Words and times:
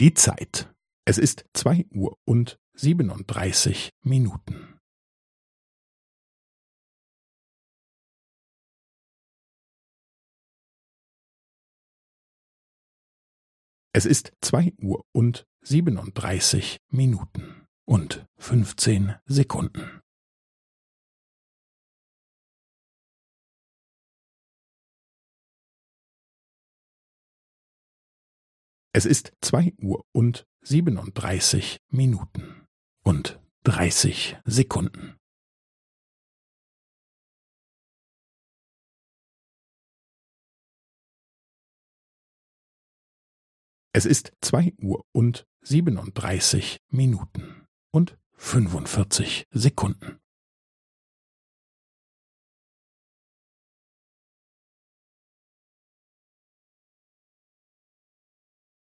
Die 0.00 0.14
Zeit. 0.14 0.72
Es 1.04 1.18
ist 1.18 1.44
zwei 1.54 1.84
Uhr 1.90 2.16
und 2.24 2.56
siebenunddreißig 2.72 3.90
Minuten. 4.02 4.78
Es 13.92 14.06
ist 14.06 14.30
zwei 14.40 14.72
Uhr 14.80 15.04
und 15.10 15.48
siebenunddreißig 15.62 16.78
Minuten 16.90 17.66
und 17.84 18.24
fünfzehn 18.36 19.16
Sekunden. 19.24 19.97
Es 28.98 29.06
ist 29.06 29.32
zwei 29.40 29.72
Uhr 29.80 30.04
und 30.10 30.44
siebenunddreißig 30.60 31.78
Minuten 31.88 32.66
und 33.04 33.40
dreißig 33.62 34.36
Sekunden. 34.44 35.16
Es 43.92 44.04
ist 44.04 44.32
zwei 44.40 44.74
Uhr 44.78 45.04
und 45.12 45.46
siebenunddreißig 45.60 46.78
Minuten 46.88 47.68
und 47.92 48.18
fünfundvierzig 48.32 49.46
Sekunden. 49.52 50.18